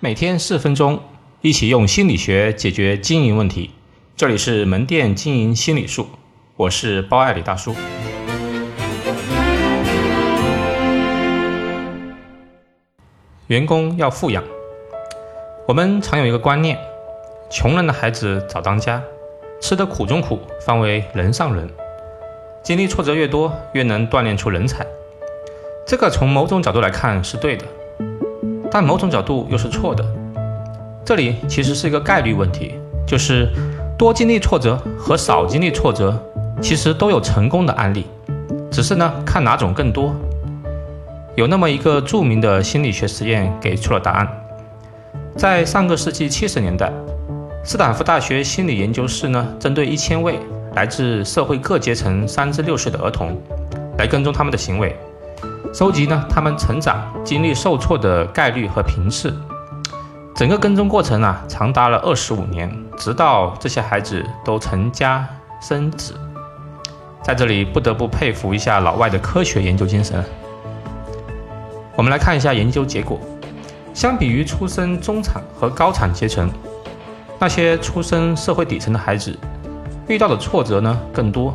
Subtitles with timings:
[0.00, 1.00] 每天四分钟，
[1.40, 3.72] 一起用心理学解决经营问题。
[4.16, 6.06] 这里是门店经营心理术，
[6.54, 7.74] 我是包爱李大叔。
[13.48, 14.44] 员工要富养，
[15.66, 16.78] 我们常有一个观念：
[17.50, 19.02] 穷人的孩子早当家，
[19.60, 21.68] 吃得苦中苦，方为人上人。
[22.62, 24.86] 经历挫折越多，越能锻炼出人才。
[25.84, 27.64] 这个从某种角度来看是对的。
[28.70, 30.04] 但某种角度又是错的，
[31.04, 32.74] 这里其实是一个概率问题，
[33.06, 33.48] 就是
[33.96, 36.16] 多经历挫折和少经历挫折，
[36.60, 38.06] 其实都有成功的案例，
[38.70, 40.14] 只是呢看哪种更多。
[41.34, 44.28] 有那么一个著名的心理学实验给出了答案，
[45.36, 46.92] 在上个世纪七十年代，
[47.64, 50.38] 斯坦福大学心理研究室呢针对一千位
[50.74, 53.36] 来自社会各阶层三至六岁的儿童，
[53.96, 54.94] 来跟踪他们的行为。
[55.72, 59.32] 收集呢，他们成长经历受挫的概率和频次，
[60.34, 65.26] 整个跟踪过程啊，长达了二十五年，直到这些孩子都成家
[65.60, 66.14] 生子。
[67.22, 70.24] 在这里不得不佩服一下老外的科学研究精神。
[71.94, 73.20] 我们来看一下研究结果，
[73.92, 76.50] 相比于出身中产和高产阶层，
[77.38, 79.38] 那些出身社会底层的孩子，
[80.08, 81.54] 遇到的挫折呢更多，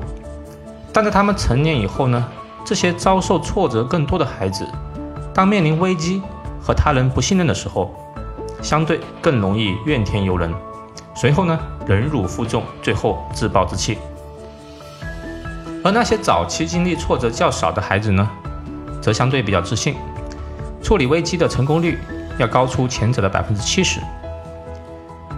[0.93, 2.23] 但在他们成年以后呢？
[2.65, 4.65] 这些遭受挫折更多的孩子，
[5.33, 6.21] 当面临危机
[6.61, 7.93] 和他人不信任的时候，
[8.61, 10.53] 相对更容易怨天尤人，
[11.13, 13.97] 随后呢忍辱负重，最后自暴自弃。
[15.83, 18.29] 而那些早期经历挫折较少的孩子呢，
[19.01, 19.95] 则相对比较自信，
[20.81, 21.99] 处理危机的成功率
[22.37, 23.99] 要高出前者的百分之七十。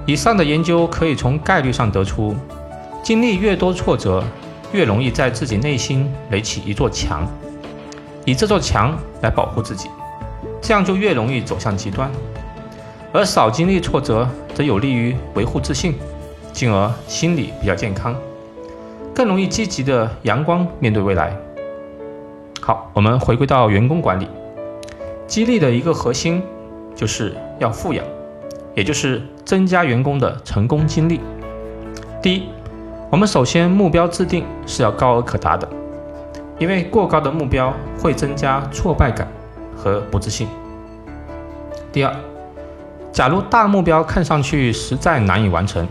[0.05, 2.35] 以上的研究可以从概率上得出，
[3.01, 4.23] 经历越多挫折。
[4.75, 7.25] 越容易在自己内心垒起一座墙，
[8.25, 9.87] 以这座墙来保护自己，
[10.61, 12.09] 这样就越容易走向极端；
[13.13, 15.95] 而少经历挫折，则有利于维护自信，
[16.51, 18.13] 进而心理比较健康，
[19.13, 21.33] 更容易积极的阳光面对未来。
[22.59, 24.27] 好，我们回归到员工管理，
[25.25, 26.43] 激励的一个核心
[26.93, 28.03] 就是要富养，
[28.75, 31.21] 也就是增加员工的成功经历。
[32.21, 32.49] 第一。
[33.11, 35.67] 我们首先目标制定是要高而可达的，
[36.57, 37.71] 因为过高的目标
[38.01, 39.27] 会增加挫败感
[39.75, 40.47] 和不自信。
[41.93, 42.13] 第二，
[43.11, 45.87] 假如大目标看上去实在难以完成，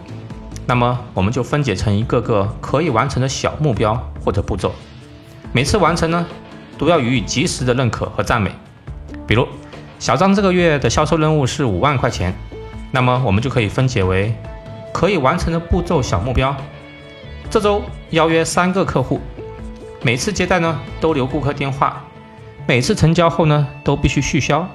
[0.66, 4.72] 那么我们就分解成一个个可以完成的小目标或者步骤，
[5.52, 6.26] 每次完成呢
[6.76, 8.50] 都要予以及时的认可和赞美。
[9.26, 9.46] 比如，
[10.00, 12.34] 小张这个月的销售任务是五万块钱，
[12.90, 14.34] 那么我们就可以分解为
[14.92, 16.54] 可以完成的步骤小目标。
[17.50, 19.20] 这周邀约三个客户，
[20.02, 22.02] 每次接待呢都留顾客电话，
[22.66, 24.66] 每次成交后呢都必须续销，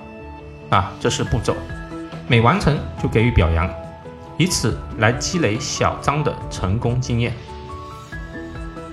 [0.69, 1.53] 啊，这是步骤，
[2.27, 3.69] 每完成就给予表扬，
[4.37, 7.33] 以此来积累小张的成功经验。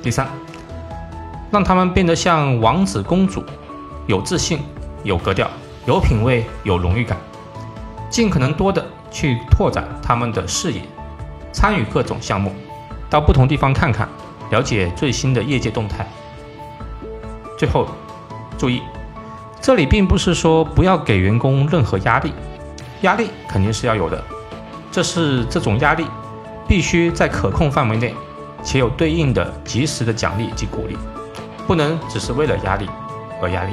[0.03, 0.27] 第三，
[1.53, 3.45] 让他们变得像王子公主，
[4.07, 4.59] 有自信、
[5.05, 5.49] 有格调、
[5.87, 7.17] 有品位、有荣誉感，
[8.11, 10.81] 尽可能多的去拓展他们的视野，
[11.53, 12.53] 参与各种项目。
[13.09, 14.09] 到不同地方看看，
[14.51, 16.07] 了解最新的业界动态。
[17.59, 17.89] 最后，
[18.59, 18.83] 注意，
[19.61, 22.33] 这里并不是说不要给员工任何压力，
[23.03, 24.23] 压力肯定是要有的。
[24.91, 26.07] 这是这种压力
[26.67, 28.15] 必须在可控范围内，
[28.63, 30.97] 且有对应的及时的奖励及鼓励，
[31.67, 32.89] 不能只是为了压力
[33.43, 33.73] 而压力。